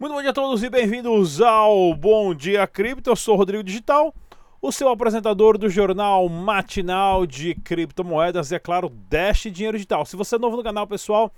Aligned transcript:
Muito 0.00 0.14
bom 0.14 0.22
dia 0.22 0.30
a 0.30 0.32
todos 0.32 0.62
e 0.62 0.70
bem-vindos 0.70 1.42
ao 1.42 1.94
Bom 1.94 2.34
Dia 2.34 2.66
Cripto. 2.66 3.10
Eu 3.10 3.16
sou 3.16 3.34
o 3.34 3.36
Rodrigo 3.36 3.62
Digital, 3.62 4.14
o 4.62 4.72
seu 4.72 4.88
apresentador 4.88 5.58
do 5.58 5.68
jornal 5.68 6.26
matinal 6.26 7.26
de 7.26 7.54
criptomoedas 7.54 8.50
e, 8.50 8.54
é 8.54 8.58
claro, 8.58 8.88
Dash 8.88 9.42
Dinheiro 9.52 9.76
Digital. 9.76 10.06
Se 10.06 10.16
você 10.16 10.36
é 10.36 10.38
novo 10.38 10.56
no 10.56 10.62
canal, 10.62 10.86
pessoal, 10.86 11.30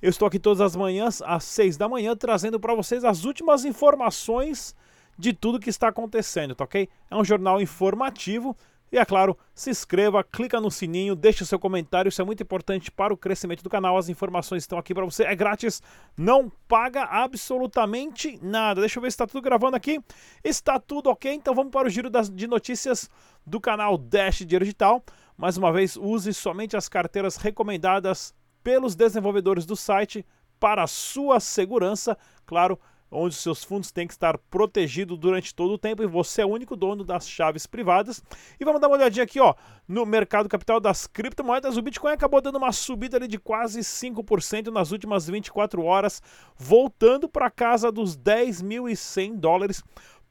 eu 0.00 0.10
estou 0.10 0.28
aqui 0.28 0.38
todas 0.38 0.60
as 0.60 0.76
manhãs, 0.76 1.22
às 1.22 1.42
6 1.42 1.76
da 1.76 1.88
manhã, 1.88 2.14
trazendo 2.14 2.60
para 2.60 2.72
vocês 2.72 3.04
as 3.04 3.24
últimas 3.24 3.64
informações 3.64 4.76
de 5.18 5.32
tudo 5.32 5.60
que 5.60 5.70
está 5.70 5.88
acontecendo, 5.88 6.54
tá 6.54 6.64
ok? 6.64 6.88
É 7.10 7.16
um 7.16 7.24
jornal 7.24 7.60
informativo 7.60 8.56
e 8.94 8.96
é 8.96 9.04
claro, 9.04 9.36
se 9.52 9.70
inscreva, 9.70 10.22
clica 10.22 10.60
no 10.60 10.70
sininho, 10.70 11.16
deixe 11.16 11.42
o 11.42 11.46
seu 11.46 11.58
comentário, 11.58 12.08
isso 12.08 12.22
é 12.22 12.24
muito 12.24 12.44
importante 12.44 12.92
para 12.92 13.12
o 13.12 13.16
crescimento 13.16 13.60
do 13.60 13.68
canal. 13.68 13.98
As 13.98 14.08
informações 14.08 14.62
estão 14.62 14.78
aqui 14.78 14.94
para 14.94 15.04
você, 15.04 15.24
é 15.24 15.34
grátis, 15.34 15.82
não 16.16 16.48
paga 16.68 17.02
absolutamente 17.02 18.38
nada. 18.40 18.80
Deixa 18.80 19.00
eu 19.00 19.02
ver 19.02 19.10
se 19.10 19.14
está 19.14 19.26
tudo 19.26 19.42
gravando 19.42 19.74
aqui. 19.74 19.98
Está 20.44 20.78
tudo 20.78 21.10
ok, 21.10 21.32
então 21.32 21.56
vamos 21.56 21.72
para 21.72 21.88
o 21.88 21.90
giro 21.90 22.08
das, 22.08 22.30
de 22.30 22.46
notícias 22.46 23.10
do 23.44 23.60
canal 23.60 23.98
Dash 23.98 24.38
Dinheiro 24.38 24.64
Digital. 24.64 25.02
Mais 25.36 25.56
uma 25.56 25.72
vez, 25.72 25.96
use 25.96 26.32
somente 26.32 26.76
as 26.76 26.88
carteiras 26.88 27.34
recomendadas 27.34 28.32
pelos 28.62 28.94
desenvolvedores 28.94 29.66
do 29.66 29.74
site 29.74 30.24
para 30.60 30.84
a 30.84 30.86
sua 30.86 31.40
segurança. 31.40 32.16
Claro, 32.46 32.78
onde 33.14 33.34
seus 33.34 33.62
fundos 33.62 33.90
têm 33.90 34.06
que 34.06 34.12
estar 34.12 34.36
protegidos 34.36 35.16
durante 35.16 35.54
todo 35.54 35.74
o 35.74 35.78
tempo 35.78 36.02
e 36.02 36.06
você 36.06 36.42
é 36.42 36.44
o 36.44 36.50
único 36.50 36.76
dono 36.76 37.04
das 37.04 37.28
chaves 37.28 37.66
privadas. 37.66 38.22
E 38.58 38.64
vamos 38.64 38.80
dar 38.80 38.88
uma 38.88 38.96
olhadinha 38.96 39.24
aqui, 39.24 39.40
ó, 39.40 39.54
no 39.86 40.04
mercado 40.04 40.48
capital 40.48 40.80
das 40.80 41.06
criptomoedas. 41.06 41.76
O 41.76 41.82
Bitcoin 41.82 42.12
acabou 42.12 42.40
dando 42.40 42.58
uma 42.58 42.72
subida 42.72 43.16
ali 43.16 43.28
de 43.28 43.38
quase 43.38 43.80
5% 43.80 44.72
nas 44.72 44.90
últimas 44.90 45.28
24 45.28 45.82
horas, 45.82 46.20
voltando 46.56 47.28
para 47.28 47.50
casa 47.50 47.92
dos 47.92 48.16
10.100 48.16 49.36
dólares. 49.36 49.82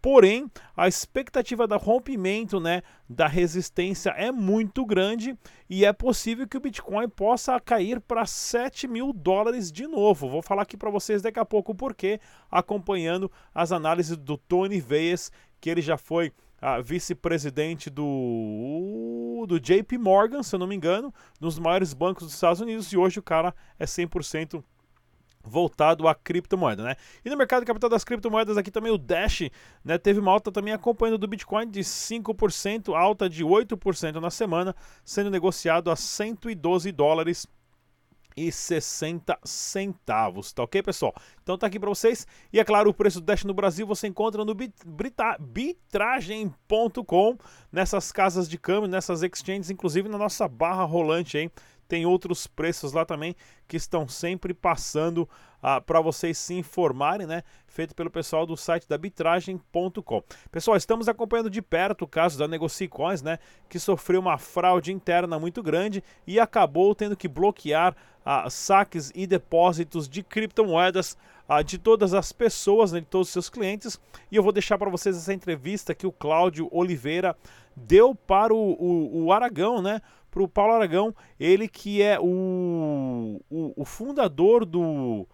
Porém, 0.03 0.51
a 0.75 0.85
expectativa 0.85 1.65
do 1.65 1.77
rompimento 1.77 2.59
né, 2.59 2.81
da 3.07 3.25
resistência 3.25 4.09
é 4.09 4.33
muito 4.33 4.85
grande 4.85 5.33
e 5.69 5.85
é 5.85 5.93
possível 5.93 6.45
que 6.45 6.57
o 6.57 6.59
Bitcoin 6.59 7.07
possa 7.07 7.57
cair 7.57 8.01
para 8.01 8.25
7 8.25 8.85
mil 8.85 9.13
dólares 9.13 9.71
de 9.71 9.87
novo. 9.87 10.27
Vou 10.27 10.41
falar 10.41 10.63
aqui 10.63 10.75
para 10.75 10.89
vocês 10.89 11.21
daqui 11.21 11.39
a 11.39 11.45
pouco 11.45 11.73
porque, 11.73 12.19
acompanhando 12.51 13.31
as 13.55 13.71
análises 13.71 14.17
do 14.17 14.37
Tony 14.37 14.81
Veas, 14.81 15.31
que 15.61 15.69
ele 15.69 15.81
já 15.81 15.95
foi 15.95 16.33
ah, 16.61 16.81
vice-presidente 16.81 17.89
do, 17.89 19.45
do 19.47 19.57
JP 19.57 19.97
Morgan, 19.97 20.43
se 20.43 20.53
eu 20.53 20.59
não 20.59 20.67
me 20.67 20.75
engano, 20.75 21.13
nos 21.39 21.57
maiores 21.57 21.93
bancos 21.93 22.25
dos 22.25 22.33
Estados 22.33 22.59
Unidos, 22.59 22.91
e 22.91 22.97
hoje 22.97 23.19
o 23.19 23.23
cara 23.23 23.55
é 23.79 23.85
100% 23.85 24.61
voltado 25.43 26.07
à 26.07 26.15
criptomoeda, 26.15 26.83
né? 26.83 26.95
E 27.23 27.29
no 27.29 27.37
mercado 27.37 27.65
capital 27.65 27.89
das 27.89 28.03
criptomoedas 28.03 28.57
aqui 28.57 28.71
também 28.71 28.91
o 28.91 28.97
Dash, 28.97 29.49
né, 29.83 29.97
teve 29.97 30.19
uma 30.19 30.31
alta 30.31 30.51
também 30.51 30.73
acompanhando 30.73 31.17
do 31.17 31.27
Bitcoin 31.27 31.69
de 31.69 31.81
5%, 31.81 32.95
alta 32.95 33.29
de 33.29 33.43
8% 33.43 34.15
na 34.15 34.29
semana, 34.29 34.75
sendo 35.03 35.29
negociado 35.29 35.91
a 35.91 35.95
112 35.95 36.91
dólares 36.91 37.45
e 38.35 38.51
60 38.51 39.37
centavos, 39.43 40.51
tá 40.51 40.63
ok, 40.63 40.81
pessoal? 40.81 41.13
Então 41.41 41.55
tá 41.57 41.67
aqui 41.67 41.79
para 41.79 41.89
vocês. 41.89 42.25
E 42.51 42.59
é 42.59 42.63
claro, 42.63 42.89
o 42.89 42.93
preço 42.93 43.19
do 43.19 43.25
Dash 43.25 43.43
no 43.43 43.53
Brasil 43.53 43.85
você 43.85 44.07
encontra 44.07 44.43
no 44.43 44.55
bitragem.com, 45.39 47.37
nessas 47.71 48.11
casas 48.11 48.49
de 48.49 48.57
câmbio, 48.57 48.89
nessas 48.89 49.21
exchanges, 49.21 49.69
inclusive 49.69 50.09
na 50.09 50.17
nossa 50.17 50.47
barra 50.47 50.83
rolante 50.83 51.37
aí 51.37 51.51
tem 51.93 52.07
outros 52.07 52.47
preços 52.47 52.91
lá 52.91 53.05
também 53.05 53.35
que 53.67 53.77
estão 53.77 54.07
sempre 54.07 54.51
passando 54.51 55.29
ah, 55.61 55.79
para 55.79 56.01
vocês 56.01 56.39
se 56.39 56.55
informarem, 56.55 57.27
né? 57.27 57.43
Feito 57.67 57.93
pelo 57.93 58.09
pessoal 58.09 58.47
do 58.47 58.57
site 58.57 58.89
da 58.89 58.95
arbitragem.com. 58.95 60.23
Pessoal, 60.51 60.75
estamos 60.75 61.07
acompanhando 61.07 61.51
de 61.51 61.61
perto 61.61 62.01
o 62.01 62.07
caso 62.07 62.39
da 62.39 62.47
Negocicoins, 62.47 63.21
né? 63.21 63.37
Que 63.69 63.77
sofreu 63.77 64.19
uma 64.19 64.39
fraude 64.39 64.91
interna 64.91 65.37
muito 65.37 65.61
grande 65.61 66.03
e 66.25 66.39
acabou 66.39 66.95
tendo 66.95 67.15
que 67.15 67.27
bloquear 67.27 67.95
ah, 68.25 68.49
saques 68.49 69.11
e 69.13 69.27
depósitos 69.27 70.09
de 70.09 70.23
criptomoedas 70.23 71.15
ah, 71.47 71.61
de 71.61 71.77
todas 71.77 72.15
as 72.15 72.31
pessoas, 72.31 72.91
né, 72.91 73.01
de 73.01 73.05
todos 73.05 73.27
os 73.27 73.33
seus 73.33 73.49
clientes. 73.49 73.99
E 74.31 74.35
eu 74.35 74.41
vou 74.41 74.51
deixar 74.51 74.79
para 74.79 74.89
vocês 74.89 75.15
essa 75.15 75.31
entrevista 75.31 75.93
que 75.93 76.07
o 76.07 76.11
Cláudio 76.11 76.67
Oliveira 76.71 77.37
deu 77.75 78.15
para 78.15 78.51
o, 78.51 78.57
o, 78.57 79.25
o 79.25 79.31
Aragão, 79.31 79.79
né? 79.79 80.01
Para 80.33 80.41
o 80.41 80.47
Paulo 80.47 80.73
Aragão, 80.73 81.15
ele 81.39 81.67
que 81.67 82.01
é 82.01 82.19
o, 82.19 83.39
o, 83.47 83.73
o, 83.75 83.85
fundador 83.85 84.65
do 84.65 85.27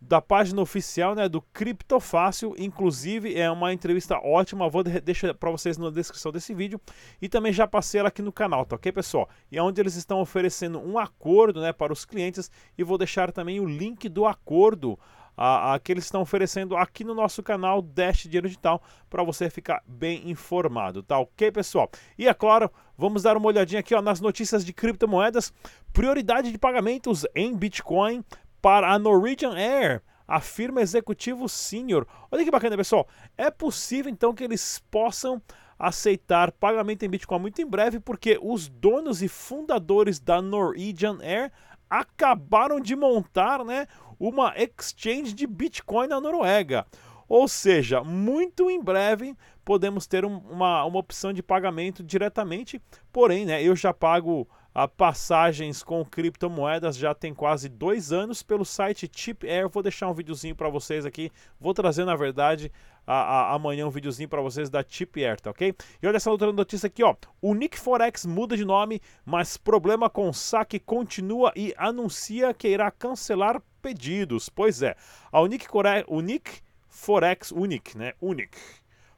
da 0.00 0.18
página 0.18 0.62
oficial 0.62 1.14
né, 1.14 1.28
do 1.28 1.42
Criptofácil, 1.42 2.54
inclusive 2.56 3.38
é 3.38 3.50
uma 3.50 3.70
entrevista 3.70 4.16
ótima, 4.16 4.66
vou 4.66 4.82
de, 4.82 4.98
deixar 4.98 5.34
para 5.34 5.50
vocês 5.50 5.76
na 5.76 5.90
descrição 5.90 6.32
desse 6.32 6.54
vídeo. 6.54 6.80
E 7.20 7.28
também 7.28 7.52
já 7.52 7.68
passei 7.68 8.00
ela 8.00 8.08
aqui 8.08 8.22
no 8.22 8.32
canal, 8.32 8.64
tá 8.64 8.76
ok 8.76 8.90
pessoal? 8.90 9.28
E 9.52 9.58
é 9.58 9.62
onde 9.62 9.78
eles 9.78 9.96
estão 9.96 10.22
oferecendo 10.22 10.78
um 10.78 10.98
acordo 10.98 11.60
né, 11.60 11.70
para 11.70 11.92
os 11.92 12.06
clientes. 12.06 12.50
E 12.78 12.82
vou 12.82 12.96
deixar 12.96 13.30
também 13.30 13.60
o 13.60 13.66
link 13.66 14.08
do 14.08 14.24
acordo 14.24 14.98
a, 15.42 15.72
a, 15.72 15.78
que 15.78 15.90
eles 15.90 16.04
estão 16.04 16.20
oferecendo 16.20 16.76
aqui 16.76 17.02
no 17.02 17.14
nosso 17.14 17.42
canal 17.42 17.80
Dash 17.80 18.24
Dinheiro 18.24 18.46
Digital 18.46 18.82
para 19.08 19.22
você 19.22 19.48
ficar 19.48 19.82
bem 19.86 20.28
informado, 20.28 21.02
tá 21.02 21.18
ok, 21.18 21.50
pessoal? 21.50 21.90
E 22.18 22.28
é 22.28 22.34
claro, 22.34 22.70
vamos 22.94 23.22
dar 23.22 23.38
uma 23.38 23.46
olhadinha 23.46 23.80
aqui 23.80 23.94
ó, 23.94 24.02
nas 24.02 24.20
notícias 24.20 24.62
de 24.62 24.74
criptomoedas. 24.74 25.50
Prioridade 25.94 26.52
de 26.52 26.58
pagamentos 26.58 27.24
em 27.34 27.56
Bitcoin 27.56 28.22
para 28.60 28.92
a 28.92 28.98
Norwegian 28.98 29.54
Air 29.54 30.02
afirma 30.28 30.82
executivo 30.82 31.48
sênior. 31.48 32.06
Olha 32.30 32.44
que 32.44 32.50
bacana, 32.50 32.76
pessoal. 32.76 33.08
É 33.38 33.50
possível 33.50 34.12
então 34.12 34.34
que 34.34 34.44
eles 34.44 34.82
possam 34.90 35.40
aceitar 35.78 36.52
pagamento 36.52 37.02
em 37.02 37.08
Bitcoin 37.08 37.40
muito 37.40 37.62
em 37.62 37.66
breve, 37.66 37.98
porque 37.98 38.38
os 38.42 38.68
donos 38.68 39.22
e 39.22 39.28
fundadores 39.28 40.20
da 40.20 40.42
Norwegian 40.42 41.18
Air 41.22 41.50
acabaram 41.88 42.78
de 42.78 42.94
montar, 42.94 43.64
né, 43.64 43.88
uma 44.20 44.54
exchange 44.54 45.32
de 45.32 45.46
Bitcoin 45.46 46.06
na 46.06 46.20
Noruega. 46.20 46.86
Ou 47.26 47.48
seja, 47.48 48.04
muito 48.04 48.68
em 48.70 48.82
breve 48.82 49.34
podemos 49.64 50.06
ter 50.06 50.24
um, 50.24 50.38
uma, 50.38 50.84
uma 50.84 50.98
opção 50.98 51.32
de 51.32 51.42
pagamento 51.42 52.02
diretamente. 52.02 52.82
Porém, 53.10 53.46
né, 53.46 53.62
eu 53.62 53.74
já 53.74 53.94
pago 53.94 54.46
a 54.74 54.86
passagens 54.86 55.82
com 55.82 56.04
criptomoedas 56.04 56.96
já 56.96 57.14
tem 57.14 57.34
quase 57.34 57.68
dois 57.68 58.12
anos 58.12 58.42
pelo 58.42 58.64
site 58.64 59.10
Chip 59.12 59.48
Air. 59.48 59.68
Vou 59.68 59.82
deixar 59.82 60.08
um 60.08 60.14
videozinho 60.14 60.54
para 60.54 60.68
vocês 60.68 61.06
aqui. 61.06 61.30
Vou 61.58 61.74
trazer, 61.74 62.04
na 62.04 62.14
verdade, 62.14 62.70
a, 63.06 63.14
a, 63.14 63.54
amanhã 63.54 63.86
um 63.86 63.90
videozinho 63.90 64.28
para 64.28 64.42
vocês 64.42 64.70
da 64.70 64.84
Chip 64.86 65.24
Air, 65.24 65.40
tá 65.40 65.50
ok? 65.50 65.74
E 66.02 66.06
olha 66.06 66.16
essa 66.16 66.30
outra 66.30 66.52
notícia 66.52 66.86
aqui, 66.86 67.02
ó. 67.02 67.14
O 67.40 67.54
Nick 67.54 67.78
Forex 67.78 68.24
muda 68.26 68.56
de 68.56 68.64
nome, 68.64 69.00
mas 69.24 69.56
problema 69.56 70.08
com 70.08 70.32
saque 70.32 70.78
continua 70.78 71.52
e 71.56 71.74
anuncia 71.76 72.54
que 72.54 72.68
irá 72.68 72.90
cancelar 72.90 73.60
pedidos. 73.80 74.48
Pois 74.48 74.82
é, 74.82 74.96
a 75.32 75.40
Unique, 75.40 75.66
Unique 76.08 76.60
Forex, 76.88 77.50
Unique, 77.50 77.96
né? 77.96 78.12
Unique 78.20 78.58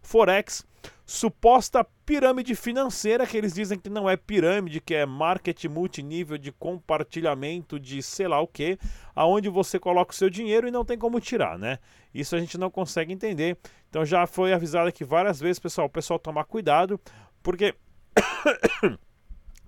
Forex 0.02 0.66
suposta 1.06 1.86
pirâmide 2.06 2.54
financeira, 2.54 3.26
que 3.26 3.36
eles 3.36 3.52
dizem 3.52 3.78
que 3.78 3.90
não 3.90 4.08
é 4.08 4.16
pirâmide, 4.16 4.80
que 4.80 4.94
é 4.94 5.06
marketing 5.06 5.68
multinível 5.68 6.38
de 6.38 6.50
compartilhamento 6.50 7.78
de 7.78 8.02
sei 8.02 8.26
lá 8.26 8.40
o 8.40 8.46
que, 8.46 8.78
aonde 9.14 9.48
você 9.48 9.78
coloca 9.78 10.12
o 10.12 10.16
seu 10.16 10.30
dinheiro 10.30 10.66
e 10.66 10.70
não 10.70 10.84
tem 10.84 10.98
como 10.98 11.20
tirar, 11.20 11.58
né? 11.58 11.78
Isso 12.12 12.34
a 12.34 12.40
gente 12.40 12.58
não 12.58 12.70
consegue 12.70 13.12
entender. 13.12 13.56
Então 13.88 14.04
já 14.04 14.26
foi 14.26 14.52
avisado 14.52 14.88
aqui 14.88 15.04
várias 15.04 15.38
vezes, 15.38 15.58
pessoal, 15.58 15.86
o 15.86 15.90
pessoal 15.90 16.18
tomar 16.18 16.44
cuidado, 16.44 17.00
porque 17.42 17.74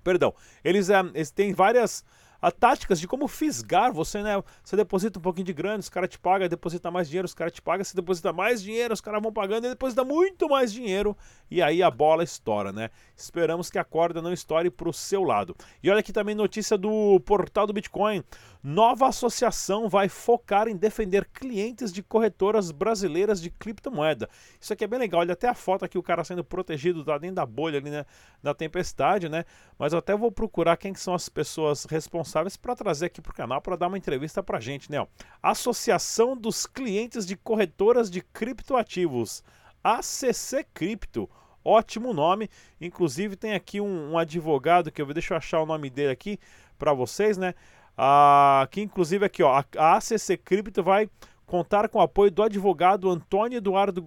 Perdão, 0.02 0.34
eles, 0.62 0.90
é, 0.90 1.00
eles 1.14 1.30
têm 1.30 1.54
várias 1.54 2.04
a 2.44 2.50
táticas 2.50 3.00
de 3.00 3.08
como 3.08 3.26
fisgar 3.26 3.90
você, 3.90 4.22
né? 4.22 4.32
Você 4.62 4.76
deposita 4.76 5.18
um 5.18 5.22
pouquinho 5.22 5.46
de 5.46 5.54
grana, 5.54 5.78
os 5.78 5.88
caras 5.88 6.10
te 6.10 6.18
pagam, 6.18 6.46
deposita 6.46 6.90
mais 6.90 7.08
dinheiro, 7.08 7.24
os 7.24 7.32
caras 7.32 7.54
te 7.54 7.62
pagam, 7.62 7.82
você 7.82 7.96
deposita 7.96 8.34
mais 8.34 8.62
dinheiro, 8.62 8.92
os 8.92 9.00
caras 9.00 9.22
vão 9.22 9.32
pagando, 9.32 9.66
e 9.66 9.70
deposita 9.70 10.04
muito 10.04 10.46
mais 10.46 10.70
dinheiro, 10.70 11.16
e 11.50 11.62
aí 11.62 11.82
a 11.82 11.90
bola 11.90 12.22
estoura, 12.22 12.70
né? 12.70 12.90
Esperamos 13.16 13.70
que 13.70 13.78
a 13.78 13.84
corda 13.84 14.20
não 14.20 14.30
estoure 14.30 14.70
para 14.70 14.90
o 14.90 14.92
seu 14.92 15.22
lado. 15.22 15.56
E 15.82 15.88
olha 15.88 16.00
aqui 16.00 16.12
também 16.12 16.34
notícia 16.34 16.76
do 16.76 17.18
portal 17.20 17.66
do 17.66 17.72
Bitcoin. 17.72 18.22
Nova 18.62 19.08
associação 19.08 19.90
vai 19.90 20.08
focar 20.08 20.68
em 20.68 20.76
defender 20.76 21.26
clientes 21.32 21.92
de 21.92 22.02
corretoras 22.02 22.70
brasileiras 22.70 23.40
de 23.40 23.50
criptomoeda. 23.50 24.28
Isso 24.58 24.72
aqui 24.72 24.84
é 24.84 24.86
bem 24.86 24.98
legal. 24.98 25.20
Olha 25.20 25.34
até 25.34 25.48
a 25.48 25.54
foto 25.54 25.84
aqui, 25.84 25.98
o 25.98 26.02
cara 26.02 26.24
sendo 26.24 26.42
protegido 26.42 27.04
tá 27.04 27.18
dentro 27.18 27.36
da 27.36 27.44
bolha 27.44 27.78
ali, 27.78 27.90
né? 27.90 28.06
Da 28.42 28.54
tempestade, 28.54 29.28
né? 29.28 29.44
Mas 29.78 29.92
eu 29.92 29.98
até 29.98 30.16
vou 30.16 30.32
procurar 30.32 30.78
quem 30.78 30.94
são 30.94 31.12
as 31.12 31.28
pessoas 31.28 31.84
responsáveis 31.84 32.33
responsáveis 32.34 32.56
para 32.56 32.74
trazer 32.74 33.06
aqui 33.06 33.20
para 33.20 33.30
o 33.30 33.34
canal 33.34 33.60
para 33.60 33.76
dar 33.76 33.86
uma 33.86 33.98
entrevista 33.98 34.42
para 34.42 34.58
gente, 34.58 34.90
né? 34.90 35.06
Associação 35.42 36.36
dos 36.36 36.66
Clientes 36.66 37.24
de 37.26 37.36
Corretoras 37.36 38.10
de 38.10 38.20
Criptoativos, 38.20 39.44
ACC 39.82 40.66
Cripto. 40.74 41.30
ótimo 41.64 42.12
nome. 42.12 42.50
Inclusive 42.80 43.36
tem 43.36 43.54
aqui 43.54 43.80
um, 43.80 44.12
um 44.12 44.18
advogado 44.18 44.90
que 44.90 45.00
eu 45.00 45.06
vou 45.06 45.14
eu 45.14 45.36
achar 45.36 45.60
o 45.60 45.66
nome 45.66 45.88
dele 45.88 46.10
aqui 46.10 46.38
para 46.78 46.92
vocês, 46.92 47.38
né? 47.38 47.54
Ah, 47.96 48.66
que 48.70 48.80
inclusive 48.80 49.24
aqui, 49.24 49.42
ó, 49.42 49.62
a 49.76 49.96
ACC 49.96 50.36
Crypto 50.36 50.82
vai 50.82 51.08
contar 51.46 51.88
com 51.88 51.98
o 51.98 52.02
apoio 52.02 52.30
do 52.30 52.42
advogado 52.42 53.08
Antônio 53.08 53.58
Eduardo 53.58 54.02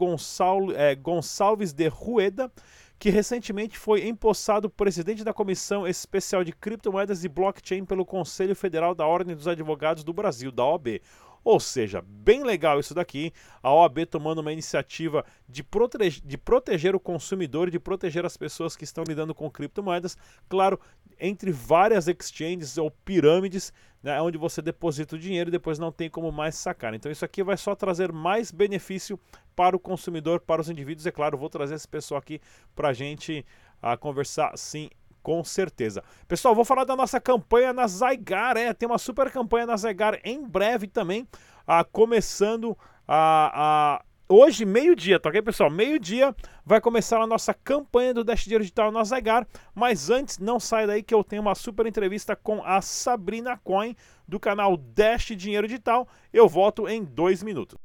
é, 0.76 0.96
Gonçalves 0.96 1.72
de 1.72 1.88
Rueda, 1.88 2.52
que 3.00 3.10
recentemente 3.10 3.78
foi 3.78 4.08
empossado 4.08 4.70
presidente 4.70 5.24
da 5.24 5.34
Comissão 5.34 5.88
Especial 5.88 6.44
de 6.44 6.52
Criptomoedas 6.52 7.24
e 7.24 7.30
Blockchain 7.30 7.86
pelo 7.86 8.06
Conselho 8.06 8.56
Federal 8.56 8.96
da 8.96 9.06
Ordem 9.06 9.36
dos 9.36 9.48
Advogados 9.48 10.04
do 10.04 10.14
Brasil, 10.14 10.52
da 10.52 10.66
OAB. 10.66 11.02
Ou 11.48 11.62
seja, 11.62 12.04
bem 12.06 12.44
legal 12.44 12.78
isso 12.78 12.94
daqui, 12.94 13.32
a 13.64 13.74
OAB 13.74 14.00
tomando 14.06 14.40
uma 14.40 14.52
iniciativa 14.52 15.24
de, 15.48 15.64
prote 15.64 15.98
de 16.22 16.38
proteger 16.38 16.94
o 16.94 17.00
consumidor, 17.00 17.72
de 17.72 17.80
proteger 17.80 18.26
as 18.26 18.36
pessoas 18.36 18.76
que 18.76 18.84
estão 18.84 19.06
lidando 19.08 19.34
com 19.34 19.50
criptomoedas, 19.50 20.18
claro, 20.50 20.78
entre 21.18 21.50
várias 21.50 22.10
exchanges 22.10 22.78
ou 22.78 22.92
pirâmides, 22.92 23.72
né, 24.04 24.22
onde 24.22 24.38
você 24.38 24.62
deposita 24.62 25.16
o 25.16 25.20
dinheiro 25.20 25.50
e 25.50 25.52
depois 25.52 25.80
não 25.80 25.90
tem 25.90 26.10
como 26.10 26.34
mais 26.34 26.54
sacar. 26.56 26.94
Então 26.94 27.10
isso 27.10 27.24
aqui 27.24 27.42
vai 27.42 27.56
só 27.56 27.74
trazer 27.74 28.12
mais 28.12 28.52
benefício 28.52 29.18
para 29.56 29.74
o 29.74 29.80
consumidor, 29.80 30.42
para 30.42 30.60
os 30.60 30.70
indivíduos. 30.70 31.08
É 31.08 31.12
claro, 31.12 31.38
vou 31.38 31.50
trazer 31.50 31.76
esse 31.76 31.88
pessoal 31.88 32.20
aqui 32.20 32.42
para 32.76 32.90
a 32.90 32.94
gente 32.94 33.46
a 33.82 33.96
conversar 33.96 34.52
sim 34.58 34.90
com 35.28 35.44
certeza. 35.44 36.02
Pessoal, 36.26 36.56
vou 36.56 36.64
falar 36.64 36.86
da 36.86 36.96
nossa 36.96 37.20
campanha 37.20 37.74
na 37.74 37.86
Zygar, 37.86 38.56
é, 38.56 38.74
tem 38.74 38.88
uma 38.88 38.98
super 38.98 39.30
campanha 39.30 39.66
na 39.66 39.76
Zygar 39.76 40.22
em 40.24 40.42
breve 40.42 40.88
também, 40.88 41.28
ah, 41.68 41.84
começando 41.84 42.78
a, 43.06 44.02
hoje, 44.30 44.64
meio-dia, 44.64 45.20
tá 45.20 45.28
ok, 45.28 45.42
pessoal? 45.42 45.70
Meio-dia 45.70 46.34
vai 46.66 46.80
começar 46.80 47.22
a 47.22 47.28
nossa 47.28 47.54
campanha 47.54 48.14
do 48.14 48.24
Dash 48.24 48.46
Dinheiro 48.46 48.64
Digital 48.64 48.90
na 48.90 49.04
Zygar, 49.04 49.46
mas 49.76 50.10
antes, 50.10 50.40
não 50.40 50.62
sai 50.62 50.88
daí 50.88 51.04
que 51.04 51.14
eu 51.14 51.26
tenho 51.26 51.42
uma 51.42 51.56
super 51.56 51.86
entrevista 51.86 52.34
com 52.34 52.64
a 52.64 52.82
Sabrina 52.82 53.60
Coin, 53.66 53.98
do 54.26 54.40
canal 54.40 54.78
Dash 54.78 55.34
Dinheiro 55.36 55.68
Digital. 55.68 56.08
Eu 56.32 56.48
volto 56.48 56.88
em 56.88 57.04
dois 57.04 57.44
minutos. 57.44 57.78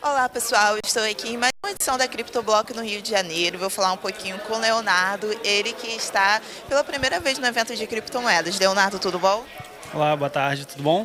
Olá 0.00 0.28
pessoal, 0.28 0.76
estou 0.84 1.02
aqui 1.02 1.30
em 1.30 1.36
mais 1.36 1.50
uma 1.64 1.72
edição 1.72 1.98
da 1.98 2.06
CryptoBlock 2.06 2.72
no 2.72 2.84
Rio 2.84 3.02
de 3.02 3.10
Janeiro. 3.10 3.58
Vou 3.58 3.68
falar 3.68 3.92
um 3.92 3.96
pouquinho 3.96 4.38
com 4.38 4.54
o 4.54 4.58
Leonardo, 4.58 5.28
ele 5.42 5.72
que 5.72 5.88
está 5.88 6.40
pela 6.68 6.84
primeira 6.84 7.18
vez 7.18 7.36
no 7.36 7.44
evento 7.44 7.74
de 7.74 7.84
criptomoedas. 7.84 8.60
Leonardo, 8.60 9.00
tudo 9.00 9.18
bom? 9.18 9.44
Olá, 9.92 10.14
boa 10.14 10.30
tarde, 10.30 10.68
tudo 10.68 10.84
bom? 10.84 11.04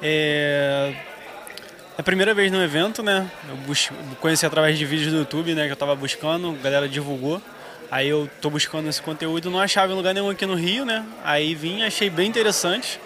É, 0.00 0.94
é 1.98 2.00
a 2.00 2.02
primeira 2.02 2.32
vez 2.32 2.50
no 2.50 2.62
evento, 2.62 3.02
né? 3.02 3.30
Eu 3.46 3.56
bus... 3.58 3.90
conheci 4.22 4.46
através 4.46 4.78
de 4.78 4.86
vídeos 4.86 5.12
do 5.12 5.18
YouTube, 5.18 5.54
né? 5.54 5.64
Que 5.64 5.72
eu 5.72 5.74
estava 5.74 5.94
buscando, 5.94 6.56
a 6.58 6.62
galera 6.62 6.88
divulgou. 6.88 7.42
Aí 7.90 8.08
eu 8.08 8.28
tô 8.40 8.48
buscando 8.48 8.88
esse 8.88 9.02
conteúdo, 9.02 9.50
não 9.50 9.60
achava 9.60 9.92
em 9.92 9.96
lugar 9.96 10.14
nenhum 10.14 10.30
aqui 10.30 10.46
no 10.46 10.54
Rio, 10.54 10.86
né? 10.86 11.04
Aí 11.22 11.54
vim, 11.54 11.82
achei 11.82 12.08
bem 12.08 12.26
interessante 12.26 12.98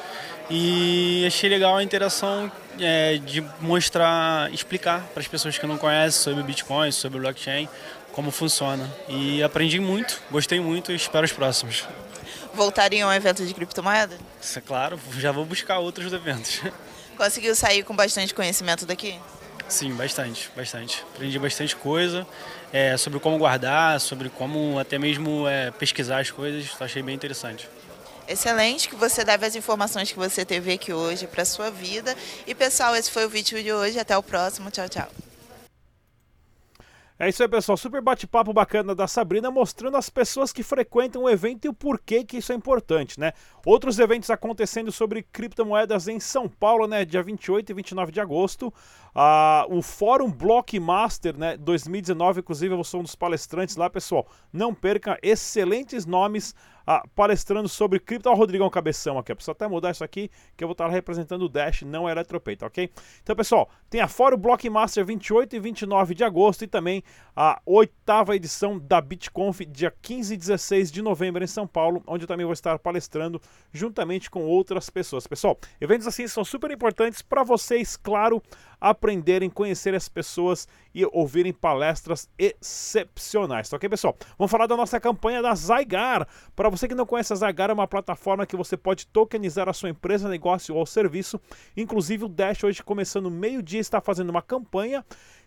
e 0.50 1.24
achei 1.26 1.48
legal 1.48 1.76
a 1.76 1.82
interação 1.82 2.50
é, 2.80 3.18
de 3.18 3.44
mostrar, 3.60 4.52
explicar 4.52 5.02
para 5.12 5.20
as 5.20 5.28
pessoas 5.28 5.58
que 5.58 5.66
não 5.66 5.76
conhecem 5.76 6.22
sobre 6.22 6.42
Bitcoin, 6.42 6.90
sobre 6.90 7.20
blockchain, 7.20 7.68
como 8.12 8.30
funciona. 8.30 8.88
E 9.08 9.42
aprendi 9.42 9.78
muito, 9.78 10.20
gostei 10.30 10.60
muito 10.60 10.92
e 10.92 10.96
espero 10.96 11.24
os 11.24 11.32
próximos. 11.32 11.86
Voltaria 12.54 13.04
a 13.04 13.08
um 13.08 13.12
evento 13.12 13.44
de 13.44 13.54
criptomoeda? 13.54 14.16
Isso 14.40 14.58
é 14.58 14.62
claro, 14.62 14.98
já 15.18 15.30
vou 15.30 15.44
buscar 15.44 15.78
outros 15.78 16.12
eventos. 16.12 16.60
Conseguiu 17.16 17.54
sair 17.54 17.82
com 17.82 17.94
bastante 17.94 18.32
conhecimento 18.32 18.86
daqui? 18.86 19.18
Sim, 19.68 19.92
bastante, 19.94 20.50
bastante. 20.56 21.04
Aprendi 21.14 21.38
bastante 21.38 21.76
coisa 21.76 22.26
é, 22.72 22.96
sobre 22.96 23.20
como 23.20 23.36
guardar, 23.36 24.00
sobre 24.00 24.30
como 24.30 24.78
até 24.78 24.98
mesmo 24.98 25.46
é, 25.46 25.70
pesquisar 25.70 26.20
as 26.20 26.30
coisas. 26.30 26.70
Achei 26.80 27.02
bem 27.02 27.14
interessante. 27.14 27.68
Excelente 28.28 28.90
que 28.90 28.94
você 28.94 29.24
deve 29.24 29.46
as 29.46 29.56
informações 29.56 30.12
que 30.12 30.18
você 30.18 30.44
teve 30.44 30.70
aqui 30.70 30.92
hoje 30.92 31.26
para 31.26 31.46
sua 31.46 31.70
vida. 31.70 32.14
E 32.46 32.54
pessoal, 32.54 32.94
esse 32.94 33.10
foi 33.10 33.24
o 33.24 33.28
vídeo 33.30 33.62
de 33.62 33.72
hoje. 33.72 33.98
Até 33.98 34.18
o 34.18 34.22
próximo. 34.22 34.70
Tchau, 34.70 34.86
tchau. 34.86 35.08
É 37.18 37.28
isso 37.28 37.42
aí, 37.42 37.48
pessoal. 37.48 37.76
Super 37.76 38.00
bate-papo 38.00 38.52
bacana 38.52 38.94
da 38.94 39.08
Sabrina, 39.08 39.50
mostrando 39.50 39.96
as 39.96 40.08
pessoas 40.08 40.52
que 40.52 40.62
frequentam 40.62 41.22
o 41.22 41.28
evento 41.28 41.64
e 41.64 41.68
o 41.68 41.74
porquê 41.74 42.22
que 42.22 42.36
isso 42.36 42.52
é 42.52 42.54
importante, 42.54 43.18
né? 43.18 43.32
Outros 43.66 43.98
eventos 43.98 44.30
acontecendo 44.30 44.92
sobre 44.92 45.24
criptomoedas 45.24 46.06
em 46.06 46.20
São 46.20 46.48
Paulo, 46.48 46.86
né? 46.86 47.04
Dia 47.04 47.22
28 47.22 47.70
e 47.70 47.74
29 47.74 48.12
de 48.12 48.20
agosto. 48.20 48.72
Ah, 49.12 49.66
o 49.68 49.82
Fórum 49.82 50.30
Blockmaster, 50.30 51.36
né? 51.36 51.56
2019, 51.56 52.38
inclusive 52.38 52.72
eu 52.72 52.84
sou 52.84 53.00
um 53.00 53.02
dos 53.02 53.16
palestrantes 53.16 53.74
lá, 53.74 53.90
pessoal. 53.90 54.24
Não 54.52 54.72
perca, 54.72 55.18
excelentes 55.20 56.06
nomes 56.06 56.54
ah, 56.90 57.06
palestrando 57.14 57.68
sobre 57.68 58.00
cripto. 58.00 58.30
Olha 58.30 58.36
o 58.36 58.38
Rodrigão 58.38 58.70
Cabeção 58.70 59.18
aqui. 59.18 59.34
Preciso 59.34 59.50
até 59.50 59.68
mudar 59.68 59.90
isso 59.90 60.02
aqui, 60.02 60.30
que 60.56 60.64
eu 60.64 60.68
vou 60.68 60.72
estar 60.72 60.88
representando 60.88 61.42
o 61.42 61.48
Dash, 61.48 61.82
não 61.82 62.04
o 62.04 62.08
Eletropeito, 62.08 62.64
ok? 62.64 62.90
Então, 63.22 63.36
pessoal, 63.36 63.68
tem 63.90 64.00
a 64.00 64.08
Fórum 64.08 64.38
Blockmaster 64.38 65.04
28 65.04 65.54
e 65.54 65.60
29 65.60 66.14
de 66.14 66.24
agosto 66.24 66.64
e 66.64 66.66
também 66.66 67.04
a 67.36 67.60
oitava 67.66 68.34
edição 68.34 68.78
da 68.78 69.02
BitConf, 69.02 69.60
dia 69.66 69.94
15 70.00 70.32
e 70.32 70.36
16 70.38 70.90
de 70.90 71.02
novembro 71.02 71.44
em 71.44 71.46
São 71.46 71.66
Paulo, 71.66 72.02
onde 72.06 72.24
eu 72.24 72.28
também 72.28 72.46
vou 72.46 72.54
estar 72.54 72.78
palestrando 72.78 73.38
juntamente 73.70 74.30
com 74.30 74.46
outras 74.46 74.88
pessoas. 74.88 75.26
Pessoal, 75.26 75.58
eventos 75.78 76.06
assim 76.06 76.26
são 76.26 76.42
super 76.42 76.70
importantes 76.70 77.20
para 77.20 77.42
vocês, 77.42 77.98
claro, 77.98 78.42
aprenderem, 78.80 79.50
conhecer 79.50 79.94
as 79.94 80.08
pessoas 80.08 80.68
e 80.94 81.04
ouvirem 81.12 81.52
palestras 81.52 82.28
excepcionais. 82.38 83.68
Tá 83.68 83.76
ok, 83.76 83.88
pessoal? 83.88 84.16
Vamos 84.36 84.50
falar 84.50 84.66
da 84.66 84.76
nossa 84.76 85.00
campanha 85.00 85.42
da 85.42 85.54
Zygar. 85.54 86.26
Para 86.54 86.68
você 86.68 86.77
que 86.86 86.94
não 86.94 87.06
conhece 87.06 87.32
a 87.32 87.36
Zygar, 87.36 87.70
é 87.70 87.72
uma 87.72 87.88
plataforma 87.88 88.46
que 88.46 88.56
você 88.56 88.76
pode 88.76 89.06
tokenizar 89.06 89.68
a 89.68 89.72
sua 89.72 89.88
empresa, 89.88 90.28
negócio 90.28 90.74
ou 90.74 90.84
serviço. 90.84 91.40
Inclusive 91.76 92.26
o 92.26 92.28
Dash 92.28 92.62
hoje 92.62 92.82
começando 92.82 93.30
meio-dia 93.30 93.80
está 93.80 94.00
fazendo 94.00 94.30
uma 94.30 94.42
campanha 94.42 95.04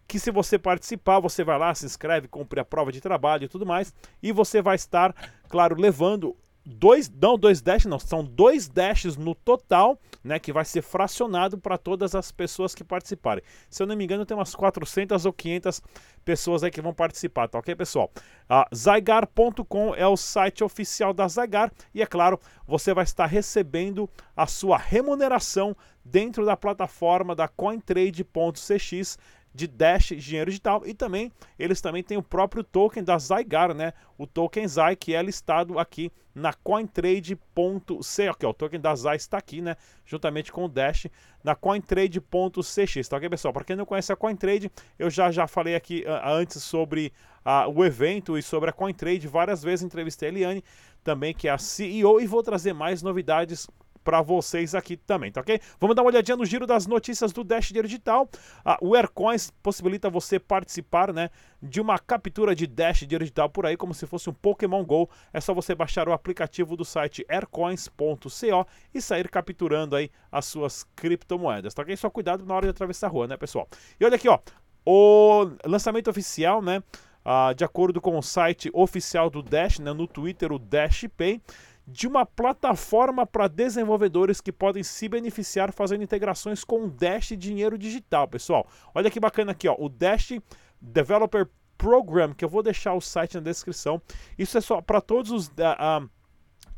que 0.08 0.20
se 0.20 0.30
você 0.32 0.60
participar, 0.60 1.20
você 1.22 1.44
vai 1.44 1.58
lá, 1.58 1.74
se 1.74 1.86
inscreve, 1.86 2.28
cumpre 2.28 2.60
a 2.60 2.66
prova 2.66 2.92
de 2.92 3.00
trabalho 3.00 3.46
e 3.46 3.48
tudo 3.48 3.66
mais, 3.66 3.94
e 4.22 4.34
você 4.34 4.62
vai 4.62 4.76
estar, 4.76 5.16
claro, 5.48 5.80
levando 5.80 6.36
dois, 6.66 7.10
não 7.10 7.38
dois 7.38 7.62
dashes, 7.62 7.86
não, 7.86 8.00
são 8.00 8.24
dois 8.24 8.68
dashes 8.68 9.18
no 9.18 9.34
total, 9.34 10.00
né, 10.24 10.40
que 10.40 10.54
vai 10.54 10.64
ser 10.64 10.82
fracionado 10.82 11.58
para 11.58 11.78
todas 11.78 12.14
as 12.16 12.32
pessoas 12.32 12.76
que 12.76 12.84
participarem. 12.84 13.44
Se 13.70 13.82
eu 13.82 13.88
não 13.88 13.96
me 13.96 14.04
engano, 14.04 14.26
tem 14.26 14.38
umas 14.38 14.54
400 14.54 15.26
ou 15.26 15.34
500 15.34 15.82
pessoas 16.24 16.64
aí 16.64 16.72
que 16.72 16.82
vão 16.82 16.94
participar, 16.94 17.48
tá 17.48 17.58
ok, 17.60 17.76
pessoal? 17.76 18.12
Uh, 18.50 18.76
Zygar.com 18.76 19.96
é 19.96 20.08
o 20.08 20.16
site 20.16 20.64
oficial 20.64 21.14
da 21.14 21.28
Zygar 21.28 21.72
e, 21.94 22.02
é 22.02 22.06
claro, 22.06 22.40
você 22.68 22.94
vai 22.94 23.04
estar 23.04 23.26
recebendo 23.26 24.10
a 24.36 24.46
sua 24.46 24.78
remuneração 24.78 25.76
dentro 26.04 26.46
da 26.46 26.58
plataforma 26.58 27.36
da 27.36 27.48
CoinTrade.cx 27.48 29.18
de 29.54 29.68
Dash 29.68 30.14
dinheiro 30.18 30.50
digital 30.50 30.82
e 30.86 30.94
também 30.94 31.32
eles 31.60 31.82
também 31.82 32.04
têm 32.04 32.18
o 32.18 32.24
próprio 32.24 32.64
token 32.64 33.04
da 33.04 33.18
Zygar, 33.18 33.74
né? 33.74 33.94
O 34.18 34.26
token 34.26 34.68
Zai 34.68 34.96
que 34.96 35.14
é 35.14 35.22
listado 35.22 35.78
aqui 35.78 36.12
na 36.34 36.54
cointrade.c, 36.54 38.30
ok, 38.30 38.50
o 38.50 38.54
token 38.54 38.80
da 38.80 38.96
Zai 38.96 39.18
está 39.18 39.38
aqui, 39.38 39.62
né? 39.62 39.76
Juntamente 40.06 40.52
com 40.52 40.66
o 40.66 40.70
Dash 40.70 41.08
na 41.44 41.56
cointrade.cx, 41.56 43.10
tá 43.10 43.18
ok, 43.18 43.30
pessoal? 43.30 43.54
Para 43.54 43.66
quem 43.66 43.76
não 43.76 43.86
conhece 43.86 44.14
a 44.14 44.16
Cointrade, 44.16 44.72
eu 44.98 45.10
já 45.10 45.32
já 45.32 45.48
falei 45.48 45.76
aqui 45.76 46.06
uh, 46.08 46.30
antes 46.30 46.64
sobre 46.64 47.12
uh, 47.46 47.70
o 47.70 47.84
evento 47.84 48.38
e 48.38 48.42
sobre 48.42 48.70
a 48.70 48.74
Cointrade, 48.74 49.28
várias 49.28 49.62
vezes 49.62 49.84
entrevistei 49.84 50.30
a 50.30 50.32
Eliane 50.32 50.64
também, 51.04 51.34
que 51.34 51.48
é 51.48 51.52
a 51.52 51.58
CEO, 51.58 52.22
e 52.22 52.28
vou 52.28 52.44
trazer 52.44 52.74
mais 52.74 53.02
novidades 53.02 53.68
para 54.04 54.22
vocês 54.22 54.74
aqui 54.76 54.98
também, 54.98 55.32
tá 55.32 55.42
ok? 55.42 55.60
Vamos 55.80 55.96
dar 55.96 56.02
uma 56.02 56.10
olhadinha 56.10 56.36
no 56.36 56.46
giro 56.46 56.66
das 56.66 56.88
notícias 56.88 57.32
do 57.32 57.44
Dash 57.44 57.72
Digital. 57.72 58.30
Ah, 58.64 58.78
o 58.82 58.96
Aircoins 58.96 59.52
possibilita 59.62 60.10
você 60.10 60.40
participar, 60.40 61.14
né, 61.14 61.30
de 61.62 61.80
uma 61.80 61.98
captura 62.00 62.56
de 62.56 62.66
Dash 62.66 63.06
Digital 63.06 63.50
por 63.50 63.66
aí, 63.66 63.78
como 63.78 63.94
se 63.94 64.08
fosse 64.08 64.30
um 64.30 64.34
Pokémon 64.34 64.84
GO. 64.84 65.10
É 65.34 65.40
só 65.40 65.54
você 65.54 65.76
baixar 65.76 66.08
o 66.10 66.14
aplicativo 66.14 66.76
do 66.76 66.84
site 66.84 67.26
aircoins.co 67.30 68.68
e 68.94 69.02
sair 69.02 69.30
capturando 69.30 69.96
aí 69.96 70.10
as 70.32 70.46
suas 70.46 70.84
criptomoedas, 70.96 71.74
tá 71.74 71.82
ok? 71.82 71.96
Só 71.96 72.10
cuidado 72.10 72.46
na 72.46 72.56
hora 72.56 72.66
de 72.66 72.72
atravessar 72.72 73.08
a 73.08 73.10
rua, 73.10 73.28
né, 73.28 73.38
pessoal? 73.38 73.68
E 74.00 74.06
olha 74.06 74.16
aqui, 74.16 74.28
ó, 74.28 74.40
o 74.86 75.52
lançamento 75.66 76.10
oficial, 76.10 76.62
né, 76.62 76.82
ah, 77.24 77.54
de 77.54 77.64
acordo 77.64 78.02
com 78.02 78.18
o 78.18 78.22
site 78.22 78.70
oficial 78.74 79.30
do 79.30 79.44
Dash, 79.44 79.80
né, 79.80 79.94
no 79.94 80.08
Twitter, 80.08 80.52
o 80.52 80.58
Dash 80.58 81.06
Pay, 81.16 81.42
de 81.88 82.08
uma 82.08 82.26
plataforma 82.26 83.26
para 83.26 83.48
desenvolvedores 83.48 84.40
que 84.40 84.52
podem 84.52 84.84
se 84.84 85.10
beneficiar 85.10 85.72
fazendo 85.72 86.04
integrações 86.04 86.64
com 86.64 86.86
o 86.86 86.90
Dash 86.90 87.34
Dinheiro 87.38 87.78
Digital, 87.78 88.28
pessoal. 88.28 88.68
Olha 88.94 89.10
que 89.10 89.20
bacana 89.20 89.52
aqui, 89.52 89.68
ó, 89.68 89.76
o 89.78 89.90
Dash 89.90 90.34
Developer 90.80 91.50
Program, 91.78 92.34
que 92.34 92.46
eu 92.46 92.50
vou 92.50 92.62
deixar 92.62 92.94
o 92.94 93.02
site 93.02 93.36
na 93.36 93.42
descrição. 93.42 94.02
Isso 94.38 94.58
é 94.58 94.62
só 94.62 94.82
para 94.82 95.02
todos 95.02 95.32
os 95.32 95.48
uh, 95.48 96.04
uh, 96.04 96.10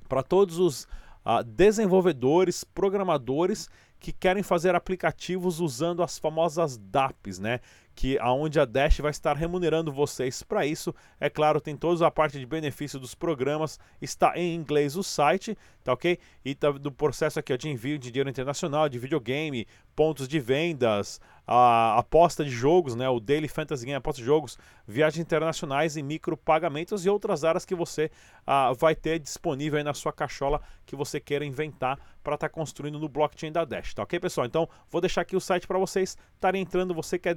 para 0.07 0.23
todos 0.23 0.59
os 0.59 0.83
uh, 1.25 1.43
desenvolvedores, 1.45 2.63
programadores 2.63 3.69
que 3.99 4.11
querem 4.11 4.43
fazer 4.43 4.75
aplicativos 4.75 5.59
usando 5.59 6.03
as 6.03 6.19
famosas 6.19 6.77
DApps, 6.77 7.39
né? 7.39 7.59
Que 7.95 8.17
aonde 8.19 8.59
a 8.59 8.65
Dash 8.65 8.99
vai 8.99 9.11
estar 9.11 9.35
remunerando 9.35 9.91
vocês 9.91 10.41
para 10.41 10.65
isso. 10.65 10.93
É 11.19 11.29
claro, 11.29 11.61
tem 11.61 11.75
toda 11.75 12.05
a 12.05 12.11
parte 12.11 12.39
de 12.39 12.45
benefício 12.45 12.99
dos 12.99 13.13
programas, 13.13 13.79
está 14.01 14.37
em 14.37 14.55
inglês 14.55 14.95
o 14.95 15.03
site, 15.03 15.57
tá 15.83 15.93
ok? 15.93 16.17
E 16.43 16.55
tá 16.55 16.71
do 16.71 16.91
processo 16.91 17.39
aqui 17.39 17.53
ó, 17.53 17.57
de 17.57 17.69
envio 17.69 17.99
de 17.99 18.11
dinheiro 18.11 18.29
internacional, 18.29 18.89
de 18.89 18.97
videogame, 18.97 19.67
pontos 19.95 20.27
de 20.27 20.39
vendas, 20.39 21.21
a 21.45 21.97
aposta 21.99 22.43
de 22.43 22.49
jogos, 22.49 22.95
né, 22.95 23.07
o 23.09 23.19
Daily 23.19 23.47
Fantasy 23.47 23.85
Game, 23.85 23.95
aposta 23.95 24.21
de 24.21 24.25
jogos, 24.25 24.57
viagens 24.87 25.21
internacionais 25.21 25.97
e 25.97 26.03
micropagamentos 26.03 27.05
e 27.05 27.09
outras 27.09 27.43
áreas 27.43 27.65
que 27.65 27.75
você 27.75 28.09
uh, 28.47 28.73
vai 28.75 28.95
ter 28.95 29.19
disponível 29.19 29.77
aí 29.77 29.83
na 29.83 29.93
sua 29.93 30.13
cachola 30.13 30.61
que 30.85 30.95
você 30.95 31.19
queira 31.19 31.45
inventar 31.45 31.99
para 32.23 32.35
estar 32.35 32.47
tá 32.47 32.53
construindo 32.53 32.97
no 32.97 33.09
blockchain 33.09 33.51
da 33.51 33.65
Dash, 33.65 33.93
tá 33.93 34.03
ok, 34.03 34.19
pessoal? 34.19 34.47
Então, 34.47 34.67
vou 34.89 35.01
deixar 35.01 35.21
aqui 35.21 35.35
o 35.35 35.41
site 35.41 35.67
para 35.67 35.77
vocês 35.77 36.17
estarem 36.33 36.61
entrando, 36.61 36.93
você 36.93 37.19
que 37.19 37.27
é 37.27 37.33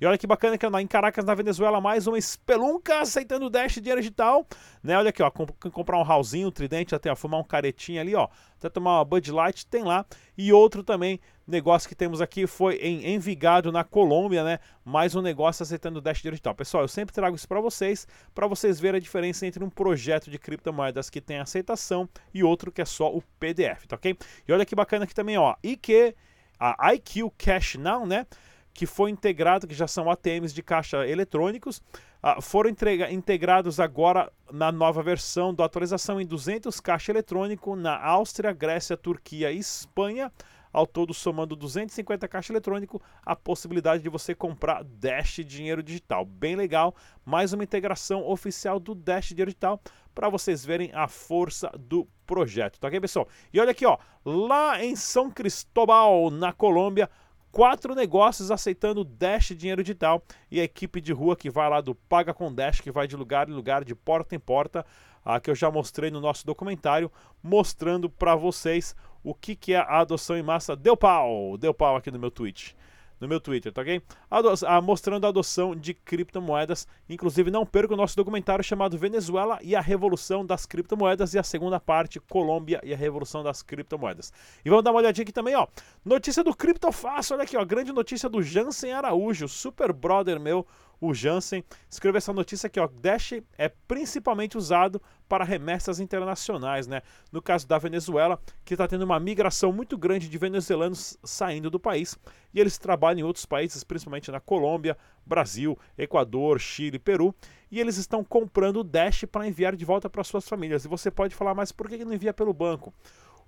E 0.00 0.06
olha 0.06 0.18
que 0.18 0.26
bacana 0.26 0.58
que 0.58 0.66
em 0.66 0.86
Caracas, 0.86 1.24
na 1.24 1.34
Venezuela, 1.34 1.80
mais 1.80 2.06
uma 2.06 2.18
espelunca 2.18 3.00
aceitando 3.00 3.50
Dash 3.50 3.74
dinheiro 3.74 4.00
digital, 4.00 4.46
né? 4.82 4.96
Olha 4.96 5.10
aqui, 5.10 5.22
ó, 5.22 5.30
comp 5.30 5.50
comprar 5.72 5.98
um 5.98 6.02
ralzinho, 6.02 6.48
um 6.48 6.50
tridente, 6.50 6.94
até 6.94 7.10
ó, 7.10 7.16
fumar 7.16 7.40
um 7.40 7.44
caretinho 7.44 8.00
ali, 8.00 8.14
ó, 8.14 8.28
até 8.58 8.68
tomar 8.68 8.98
uma 8.98 9.04
Bud 9.04 9.30
Light, 9.30 9.66
tem 9.66 9.84
lá. 9.84 10.04
E 10.36 10.52
outro 10.52 10.82
também 10.82 11.20
negócio 11.46 11.88
que 11.88 11.94
temos 11.94 12.20
aqui 12.20 12.46
foi 12.46 12.76
em 12.76 13.14
Envigado, 13.14 13.70
na 13.70 13.84
Colômbia, 13.84 14.42
né? 14.42 14.58
Mais 14.84 15.14
um 15.14 15.20
negócio 15.20 15.62
aceitando 15.62 16.00
Dash 16.00 16.22
digital. 16.22 16.54
Pessoal, 16.54 16.84
eu 16.84 16.88
sempre 16.88 17.14
trago 17.14 17.36
isso 17.36 17.46
para 17.46 17.60
vocês, 17.60 18.06
para 18.34 18.46
vocês 18.46 18.80
verem 18.80 18.98
a 18.98 19.00
diferença 19.00 19.46
entre 19.46 19.62
um 19.62 19.70
projeto 19.70 20.30
de 20.30 20.38
criptomoedas 20.38 21.10
que 21.10 21.20
tem 21.20 21.38
aceitação 21.38 22.08
e 22.32 22.42
outro 22.42 22.72
que 22.72 22.80
é 22.80 22.84
só 22.84 23.14
o 23.14 23.22
PDF, 23.38 23.86
tá 23.86 23.96
ok? 23.96 24.16
E 24.48 24.52
olha 24.52 24.64
que 24.64 24.74
bacana 24.74 25.04
aqui 25.04 25.14
também, 25.14 25.36
ó, 25.36 25.54
IQ, 25.62 26.14
a 26.58 26.94
IQ 26.94 27.30
Cash 27.36 27.74
Now, 27.76 28.06
né? 28.06 28.26
Que 28.74 28.86
foi 28.86 29.10
integrado, 29.10 29.66
que 29.66 29.74
já 29.74 29.86
são 29.86 30.10
ATMs 30.10 30.52
de 30.52 30.62
caixa 30.62 31.06
eletrônicos, 31.06 31.78
uh, 32.22 32.42
foram 32.42 32.68
integrados 33.10 33.80
agora 33.80 34.30
na 34.52 34.70
nova 34.70 35.02
versão 35.02 35.54
da 35.54 35.64
atualização 35.64 36.20
em 36.20 36.26
200 36.26 36.80
caixa 36.80 37.12
eletrônico 37.12 37.76
na 37.76 37.96
Áustria, 37.96 38.52
Grécia, 38.52 38.96
Turquia 38.96 39.50
e 39.52 39.58
Espanha 39.58 40.30
ao 40.74 40.88
todo 40.88 41.14
somando 41.14 41.54
250 41.54 42.26
caixa 42.26 42.52
eletrônico, 42.52 43.00
a 43.24 43.36
possibilidade 43.36 44.02
de 44.02 44.08
você 44.08 44.34
comprar 44.34 44.82
Dash 44.82 45.36
dinheiro 45.46 45.80
digital. 45.80 46.24
Bem 46.24 46.56
legal, 46.56 46.96
mais 47.24 47.52
uma 47.52 47.62
integração 47.62 48.28
oficial 48.28 48.80
do 48.80 48.92
Dash 48.92 49.28
dinheiro 49.28 49.52
digital 49.52 49.80
para 50.12 50.28
vocês 50.28 50.64
verem 50.64 50.90
a 50.92 51.06
força 51.06 51.70
do 51.78 52.08
projeto, 52.26 52.80
tá 52.80 52.88
ok, 52.88 53.00
pessoal? 53.00 53.28
E 53.52 53.60
olha 53.60 53.70
aqui, 53.70 53.86
ó, 53.86 53.96
lá 54.24 54.82
em 54.84 54.96
São 54.96 55.30
Cristóbal, 55.30 56.28
na 56.30 56.52
Colômbia, 56.52 57.08
quatro 57.54 57.94
negócios 57.94 58.50
aceitando 58.50 59.04
Dash 59.04 59.54
dinheiro 59.56 59.80
digital 59.80 60.20
e 60.50 60.60
a 60.60 60.64
equipe 60.64 61.00
de 61.00 61.12
rua 61.12 61.36
que 61.36 61.48
vai 61.48 61.70
lá 61.70 61.80
do 61.80 61.94
Paga 61.94 62.34
com 62.34 62.52
Dash, 62.52 62.80
que 62.80 62.90
vai 62.90 63.06
de 63.06 63.14
lugar 63.14 63.48
em 63.48 63.52
lugar, 63.52 63.84
de 63.84 63.94
porta 63.94 64.34
em 64.34 64.40
porta, 64.40 64.84
a 65.24 65.38
que 65.38 65.48
eu 65.48 65.54
já 65.54 65.70
mostrei 65.70 66.10
no 66.10 66.20
nosso 66.20 66.44
documentário, 66.44 67.12
mostrando 67.40 68.10
para 68.10 68.34
vocês 68.34 68.96
o 69.22 69.32
que, 69.32 69.54
que 69.54 69.72
é 69.72 69.78
a 69.78 70.00
adoção 70.00 70.36
em 70.36 70.42
massa. 70.42 70.74
Deu 70.74 70.96
pau! 70.96 71.56
Deu 71.56 71.72
pau 71.72 71.94
aqui 71.94 72.10
no 72.10 72.18
meu 72.18 72.30
tweet 72.30 72.76
no 73.24 73.28
meu 73.28 73.40
Twitter, 73.40 73.72
tá 73.72 73.80
ok? 73.80 74.02
Ado 74.30 74.52
ah, 74.66 74.80
mostrando 74.80 75.24
a 75.24 75.28
adoção 75.28 75.74
de 75.74 75.94
criptomoedas. 75.94 76.86
Inclusive, 77.08 77.50
não 77.50 77.64
perca 77.66 77.94
o 77.94 77.96
nosso 77.96 78.16
documentário 78.16 78.62
chamado 78.62 78.96
Venezuela 78.98 79.58
e 79.62 79.74
a 79.74 79.80
Revolução 79.80 80.44
das 80.44 80.66
Criptomoedas 80.66 81.34
e 81.34 81.38
a 81.38 81.42
segunda 81.42 81.80
parte, 81.80 82.20
Colômbia 82.20 82.80
e 82.84 82.92
a 82.92 82.96
Revolução 82.96 83.42
das 83.42 83.62
Criptomoedas. 83.62 84.32
E 84.64 84.68
vamos 84.68 84.84
dar 84.84 84.90
uma 84.90 85.00
olhadinha 85.00 85.22
aqui 85.22 85.32
também, 85.32 85.56
ó. 85.56 85.66
Notícia 86.04 86.44
do 86.44 86.54
Criptofácil, 86.54 87.34
olha 87.34 87.44
aqui, 87.44 87.56
ó. 87.56 87.64
Grande 87.64 87.92
notícia 87.92 88.28
do 88.28 88.42
Jansen 88.42 88.92
Araújo, 88.92 89.48
super 89.48 89.92
brother 89.92 90.38
meu, 90.38 90.66
o 91.06 91.14
Jansen, 91.14 91.64
escreveu 91.90 92.18
essa 92.18 92.32
notícia 92.32 92.66
aqui, 92.66 92.80
ó. 92.80 92.86
Dash 92.86 93.32
é 93.56 93.68
principalmente 93.68 94.56
usado 94.56 95.00
para 95.28 95.44
remessas 95.44 96.00
internacionais, 96.00 96.86
né? 96.86 97.02
No 97.32 97.40
caso 97.40 97.66
da 97.66 97.78
Venezuela, 97.78 98.40
que 98.64 98.74
está 98.74 98.86
tendo 98.86 99.02
uma 99.02 99.18
migração 99.18 99.72
muito 99.72 99.96
grande 99.96 100.28
de 100.28 100.38
venezuelanos 100.38 101.18
saindo 101.24 101.70
do 101.70 101.80
país 101.80 102.18
e 102.52 102.60
eles 102.60 102.78
trabalham 102.78 103.20
em 103.20 103.24
outros 103.24 103.46
países, 103.46 103.82
principalmente 103.82 104.30
na 104.30 104.40
Colômbia, 104.40 104.96
Brasil, 105.26 105.78
Equador, 105.96 106.60
Chile, 106.60 106.98
Peru, 106.98 107.34
e 107.70 107.80
eles 107.80 107.96
estão 107.96 108.22
comprando 108.22 108.80
o 108.80 108.84
Dash 108.84 109.24
para 109.24 109.46
enviar 109.46 109.74
de 109.74 109.84
volta 109.84 110.08
para 110.08 110.22
suas 110.22 110.48
famílias. 110.48 110.84
E 110.84 110.88
você 110.88 111.10
pode 111.10 111.34
falar, 111.34 111.54
mas 111.54 111.72
por 111.72 111.88
que 111.88 112.04
não 112.04 112.12
envia 112.12 112.32
pelo 112.32 112.52
banco? 112.52 112.94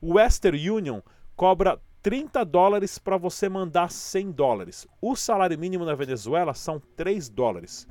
O 0.00 0.14
Western 0.14 0.70
Union 0.70 1.00
cobra 1.36 1.80
30 2.06 2.44
dólares 2.44 3.00
para 3.00 3.16
você 3.16 3.48
mandar 3.48 3.90
100 3.90 4.30
dólares. 4.30 4.86
O 5.02 5.16
salário 5.16 5.58
mínimo 5.58 5.84
na 5.84 5.96
Venezuela 5.96 6.54
são 6.54 6.80
3 6.94 7.28
dólares. 7.28 7.84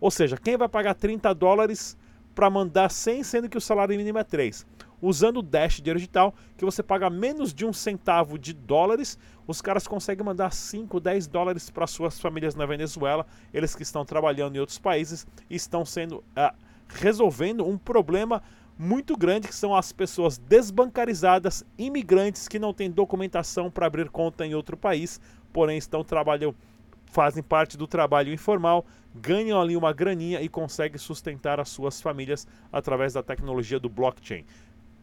Ou 0.00 0.10
seja, 0.10 0.36
quem 0.36 0.56
vai 0.56 0.68
pagar 0.68 0.92
30 0.94 1.32
dólares 1.32 1.96
para 2.34 2.50
mandar 2.50 2.90
100, 2.90 3.22
sendo 3.22 3.48
que 3.48 3.56
o 3.56 3.60
salário 3.60 3.96
mínimo 3.96 4.18
é 4.18 4.24
3? 4.24 4.66
Usando 5.00 5.36
o 5.36 5.42
Dash 5.42 5.76
dinheiro 5.76 6.00
digital, 6.00 6.34
que 6.56 6.64
você 6.64 6.82
paga 6.82 7.08
menos 7.08 7.54
de 7.54 7.64
um 7.64 7.72
centavo 7.72 8.36
de 8.36 8.52
dólares, 8.52 9.16
os 9.46 9.62
caras 9.62 9.86
conseguem 9.86 10.26
mandar 10.26 10.52
5, 10.52 10.98
10 10.98 11.28
dólares 11.28 11.70
para 11.70 11.86
suas 11.86 12.18
famílias 12.18 12.56
na 12.56 12.66
Venezuela, 12.66 13.24
eles 13.54 13.76
que 13.76 13.84
estão 13.84 14.04
trabalhando 14.04 14.56
em 14.56 14.58
outros 14.58 14.80
países 14.80 15.24
estão 15.48 15.84
sendo 15.84 16.16
uh, 16.16 16.52
resolvendo 16.88 17.64
um 17.64 17.78
problema 17.78 18.42
muito 18.80 19.14
grande, 19.14 19.46
que 19.46 19.54
são 19.54 19.74
as 19.74 19.92
pessoas 19.92 20.38
desbancarizadas, 20.38 21.62
imigrantes 21.76 22.48
que 22.48 22.58
não 22.58 22.72
têm 22.72 22.90
documentação 22.90 23.70
para 23.70 23.86
abrir 23.86 24.08
conta 24.08 24.46
em 24.46 24.54
outro 24.54 24.74
país, 24.74 25.20
porém 25.52 25.76
estão 25.76 26.02
trabalhando, 26.02 26.56
fazem 27.04 27.42
parte 27.42 27.76
do 27.76 27.86
trabalho 27.86 28.32
informal, 28.32 28.86
ganham 29.14 29.60
ali 29.60 29.76
uma 29.76 29.92
graninha 29.92 30.40
e 30.40 30.48
conseguem 30.48 30.96
sustentar 30.96 31.60
as 31.60 31.68
suas 31.68 32.00
famílias 32.00 32.46
através 32.72 33.12
da 33.12 33.22
tecnologia 33.22 33.78
do 33.78 33.90
blockchain. 33.90 34.46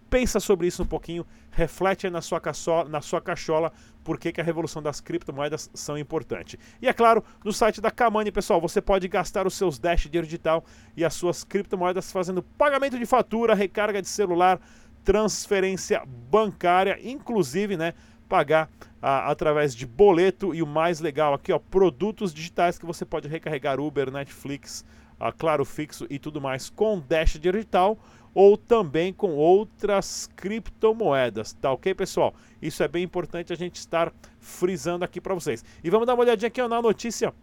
Pensa 0.09 0.39
sobre 0.39 0.67
isso 0.67 0.83
um 0.83 0.85
pouquinho, 0.85 1.25
reflete 1.51 2.09
na 2.09 2.21
sua, 2.21 2.39
caçola, 2.39 2.87
na 2.87 3.01
sua 3.01 3.19
cachola 3.19 3.73
por 4.03 4.17
que, 4.17 4.39
a 4.39 4.43
revolução 4.43 4.81
das 4.81 5.01
criptomoedas 5.01 5.69
são 5.73 5.97
importante. 5.97 6.57
E 6.81 6.87
é 6.87 6.93
claro, 6.93 7.21
no 7.43 7.51
site 7.51 7.81
da 7.81 7.91
Kamani, 7.91 8.31
pessoal, 8.31 8.61
você 8.61 8.81
pode 8.81 9.05
gastar 9.09 9.45
os 9.45 9.53
seus 9.53 9.77
Dash 9.77 10.03
dinheiro 10.03 10.25
digital 10.25 10.63
e 10.95 11.03
as 11.03 11.13
suas 11.13 11.43
criptomoedas 11.43 12.09
fazendo 12.09 12.41
pagamento 12.41 12.97
de 12.97 13.05
fatura, 13.05 13.53
recarga 13.53 14.01
de 14.01 14.07
celular, 14.07 14.61
transferência 15.03 16.01
bancária, 16.05 16.97
inclusive, 17.03 17.75
né, 17.75 17.93
pagar 18.29 18.69
através 19.01 19.75
de 19.75 19.85
boleto 19.85 20.55
e 20.55 20.61
o 20.61 20.67
mais 20.67 20.99
legal 20.99 21.33
aqui, 21.33 21.51
ó, 21.51 21.59
produtos 21.59 22.33
digitais 22.33 22.79
que 22.79 22.85
você 22.85 23.05
pode 23.05 23.27
recarregar 23.27 23.79
Uber, 23.79 24.11
Netflix, 24.11 24.85
ah, 25.19 25.31
Claro 25.31 25.65
Fixo 25.65 26.05
e 26.09 26.17
tudo 26.17 26.41
mais 26.41 26.69
com 26.69 26.99
Dash 26.99 27.37
digital 27.39 27.97
ou 28.37 28.55
também 28.55 29.11
com 29.11 29.31
outras 29.31 30.29
criptomoedas, 30.35 31.53
tá 31.53 31.71
ok, 31.71 31.95
pessoal? 31.95 32.35
Isso 32.61 32.83
é 32.83 32.87
bem 32.87 33.01
importante 33.03 33.51
a 33.51 33.55
gente 33.55 33.77
estar 33.77 34.13
frisando 34.39 35.03
aqui 35.03 35.19
para 35.19 35.33
vocês. 35.33 35.65
E 35.83 35.89
vamos 35.89 36.05
dar 36.05 36.13
uma 36.13 36.21
olhadinha 36.21 36.47
aqui 36.47 36.61
na 36.67 36.79
notícia 36.79 37.33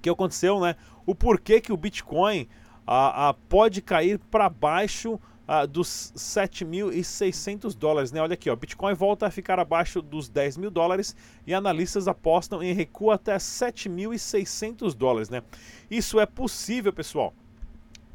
que 0.00 0.08
aconteceu, 0.08 0.60
né? 0.60 0.76
O 1.04 1.12
porquê 1.12 1.60
que 1.60 1.72
o 1.72 1.76
Bitcoin 1.76 2.48
a, 2.86 3.34
pode 3.48 3.82
cair 3.82 4.20
para 4.30 4.48
baixo 4.48 5.14
uh, 5.14 5.66
dos 5.66 6.12
7.600 6.16 7.76
dólares. 7.76 8.12
Né? 8.12 8.22
Olha 8.22 8.34
aqui, 8.34 8.48
ó, 8.48 8.54
Bitcoin 8.54 8.94
volta 8.94 9.26
a 9.26 9.30
ficar 9.30 9.58
abaixo 9.58 10.00
dos 10.00 10.28
10 10.28 10.56
mil 10.56 10.70
dólares 10.70 11.16
e 11.44 11.52
analistas 11.52 12.06
apostam 12.06 12.62
em 12.62 12.72
recuo 12.72 13.10
até 13.10 13.36
7.600 13.36 14.94
dólares. 14.94 15.28
Né? 15.28 15.42
Isso 15.90 16.20
é 16.20 16.26
possível, 16.26 16.92
pessoal 16.92 17.34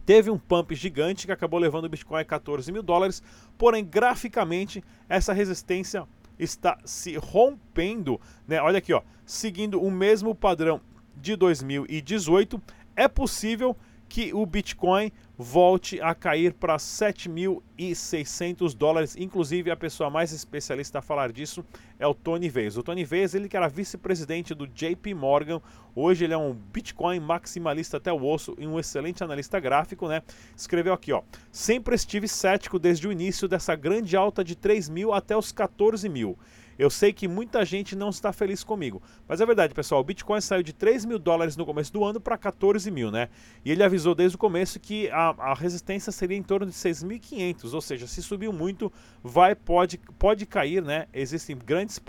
teve 0.08 0.32
um 0.32 0.40
pump 0.40 0.74
gigante 0.74 1.26
que 1.26 1.34
acabou 1.34 1.60
levando 1.60 1.84
o 1.84 1.90
Bitcoin 1.90 2.22
a 2.22 2.24
14 2.24 2.72
mil 2.72 2.82
dólares, 2.82 3.22
porém 3.58 3.84
graficamente 3.84 4.82
essa 5.10 5.34
resistência 5.34 6.08
está 6.40 6.78
se 6.86 7.18
rompendo, 7.18 8.18
né? 8.48 8.62
Olha 8.62 8.78
aqui, 8.78 8.94
ó, 8.94 9.02
seguindo 9.26 9.82
o 9.82 9.92
mesmo 9.92 10.34
padrão 10.34 10.80
de 11.14 11.36
2018, 11.36 12.62
é 12.96 13.10
possível 13.10 13.76
que 14.08 14.34
o 14.34 14.46
Bitcoin 14.46 15.12
volte 15.38 16.02
a 16.02 16.16
cair 16.16 16.54
para 16.54 16.78
7.600 16.78 18.74
dólares. 18.74 19.16
Inclusive, 19.16 19.70
a 19.70 19.76
pessoa 19.76 20.10
mais 20.10 20.32
especialista 20.32 20.98
a 21.00 21.02
falar 21.02 21.32
disso 21.32 21.64
é 22.00 22.08
o 22.08 22.14
Tony 22.14 22.50
Vez. 22.50 22.78
O 22.78 22.84
Tony 22.84 23.04
Vez, 23.06 23.36
ele 23.36 23.48
que 23.48 23.56
era 23.56 23.68
vice-presidente 23.68 24.56
do 24.56 24.66
JP 24.66 25.14
Morgan, 25.14 25.62
hoje 25.96 26.24
ele 26.24 26.34
é 26.34 26.38
um 26.38 26.54
Bitcoin 26.54 27.20
maximalista 27.20 27.98
até 27.98 28.12
o 28.12 28.26
osso 28.26 28.56
e 28.58 28.66
um 28.66 28.80
excelente 28.80 29.24
analista 29.24 29.60
gráfico, 29.60 30.08
né? 30.08 30.24
Escreveu 30.56 30.94
aqui, 30.94 31.12
ó: 31.14 31.22
"Sempre 31.52 31.94
estive 31.96 32.28
cético 32.28 32.80
desde 32.80 33.08
o 33.08 33.12
início 33.12 33.48
dessa 33.48 33.76
grande 33.76 34.18
alta 34.18 34.44
de 34.44 34.56
3 34.56 34.90
mil 34.90 35.14
até 35.14 35.38
os 35.38 35.52
14 35.52 36.10
mil. 36.10 36.38
Eu 36.78 36.90
sei 36.90 37.12
que 37.12 37.28
muita 37.28 37.66
gente 37.66 37.96
não 37.96 38.10
está 38.10 38.32
feliz 38.32 38.64
comigo, 38.64 39.02
mas 39.28 39.42
é 39.42 39.46
verdade, 39.46 39.74
pessoal. 39.74 40.02
O 40.02 40.04
Bitcoin 40.04 40.40
saiu 40.42 40.62
de 40.62 40.74
3 40.74 41.06
mil 41.06 41.18
dólares 41.18 41.58
no 41.58 41.66
começo 41.66 41.92
do 41.92 42.04
ano 42.04 42.20
para 42.22 42.38
14 42.38 42.90
mil, 42.92 43.12
né? 43.12 43.30
E 43.66 43.72
ele 43.72 43.84
avisou 43.84 44.14
desde 44.14 44.36
o 44.36 44.40
começo 44.40 44.80
que 44.80 45.10
a, 45.10 45.30
a 45.38 45.54
resistência 45.54 46.12
seria 46.12 46.38
em 46.38 46.44
torno 46.44 46.66
de 46.66 46.74
6.500, 46.74 47.74
ou 47.74 47.82
seja, 47.82 48.08
se 48.08 48.22
subiu 48.22 48.54
muito, 48.54 48.92
vai 49.24 49.56
pode, 49.56 50.00
pode 50.20 50.46
cair, 50.46 50.84
né? 50.84 51.08
Existem 51.14 51.58
grandes 51.58 52.00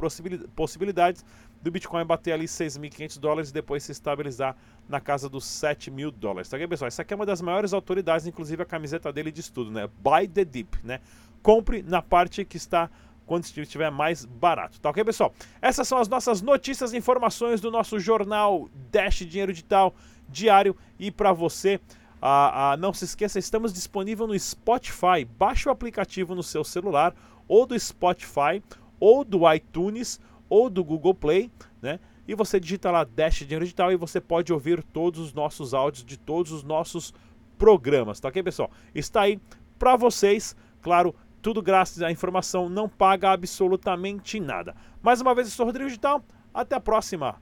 possibilidades 0.54 1.24
do 1.62 1.70
Bitcoin 1.70 2.04
bater 2.04 2.32
ali 2.32 2.44
6.500 2.44 3.18
dólares 3.18 3.50
e 3.50 3.52
depois 3.52 3.82
se 3.82 3.92
estabilizar 3.92 4.56
na 4.88 5.00
casa 5.00 5.28
dos 5.28 5.44
7 5.44 5.90
mil 5.90 6.10
dólares. 6.10 6.48
Tá 6.48 6.56
ok, 6.56 6.68
pessoal? 6.68 6.88
Essa 6.88 7.02
aqui 7.02 7.12
é 7.12 7.16
uma 7.16 7.26
das 7.26 7.40
maiores 7.40 7.72
autoridades, 7.72 8.26
inclusive 8.26 8.62
a 8.62 8.66
camiseta 8.66 9.12
dele 9.12 9.32
de 9.32 9.40
estudo, 9.40 9.70
né? 9.70 9.88
Buy 10.00 10.28
the 10.28 10.44
dip, 10.44 10.78
né? 10.84 11.00
Compre 11.42 11.82
na 11.82 12.02
parte 12.02 12.44
que 12.44 12.56
está 12.56 12.90
quando 13.28 13.44
estiver 13.44 13.90
mais 13.90 14.24
barato. 14.24 14.80
Tá 14.80 14.88
ok, 14.88 15.04
pessoal? 15.04 15.32
Essas 15.60 15.86
são 15.86 15.98
as 15.98 16.08
nossas 16.08 16.40
notícias 16.40 16.92
e 16.92 16.96
informações 16.96 17.60
do 17.60 17.70
nosso 17.70 18.00
jornal 18.00 18.68
Dash 18.90 19.18
Dinheiro 19.18 19.52
Digital 19.52 19.94
diário. 20.28 20.74
E 20.98 21.10
para 21.10 21.30
você, 21.30 21.78
ah, 22.20 22.72
ah, 22.72 22.76
não 22.78 22.92
se 22.92 23.04
esqueça, 23.04 23.38
estamos 23.38 23.72
disponível 23.72 24.26
no 24.26 24.36
Spotify. 24.38 25.26
Baixe 25.38 25.68
o 25.68 25.72
aplicativo 25.72 26.34
no 26.34 26.42
seu 26.42 26.64
celular, 26.64 27.14
ou 27.46 27.66
do 27.66 27.78
Spotify, 27.78 28.62
ou 28.98 29.22
do 29.22 29.52
iTunes, 29.52 30.18
ou 30.48 30.70
do 30.70 30.82
Google 30.82 31.14
Play, 31.14 31.50
né? 31.82 32.00
E 32.26 32.34
você 32.34 32.58
digita 32.58 32.90
lá 32.90 33.04
Dash 33.04 33.40
Dinheiro 33.40 33.64
Digital 33.64 33.92
e 33.92 33.96
você 33.96 34.20
pode 34.20 34.52
ouvir 34.52 34.82
todos 34.82 35.20
os 35.20 35.32
nossos 35.34 35.74
áudios 35.74 36.04
de 36.04 36.16
todos 36.16 36.50
os 36.50 36.62
nossos 36.62 37.12
programas, 37.58 38.20
tá 38.20 38.28
ok, 38.28 38.42
pessoal? 38.42 38.70
Está 38.94 39.22
aí 39.22 39.38
para 39.78 39.96
vocês, 39.96 40.56
claro, 40.80 41.14
tudo 41.40 41.62
graças 41.62 42.02
à 42.02 42.10
informação, 42.10 42.68
não 42.68 42.88
paga 42.88 43.30
absolutamente 43.30 44.40
nada. 44.40 44.74
Mais 45.02 45.20
uma 45.20 45.34
vez, 45.34 45.48
eu 45.48 45.52
sou 45.54 45.66
Rodrigo 45.66 45.88
Digital, 45.88 46.22
até 46.52 46.76
a 46.76 46.80
próxima. 46.80 47.36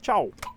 Tchau! 0.00 0.30